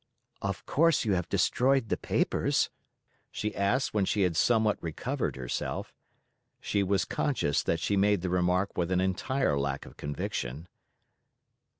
"Of 0.41 0.65
course 0.65 1.05
you 1.05 1.13
have 1.13 1.29
destroyed 1.29 1.89
the 1.89 1.95
papers?" 1.95 2.71
she 3.29 3.55
asked, 3.55 3.93
when 3.93 4.03
she 4.03 4.23
had 4.23 4.35
somewhat 4.35 4.81
recovered 4.81 5.35
herself. 5.35 5.93
She 6.59 6.81
was 6.81 7.05
conscious 7.05 7.61
that 7.61 7.79
she 7.79 7.95
made 7.95 8.21
the 8.21 8.29
remark 8.31 8.75
with 8.75 8.89
an 8.91 8.99
entire 8.99 9.59
lack 9.59 9.85
of 9.85 9.97
conviction. 9.97 10.67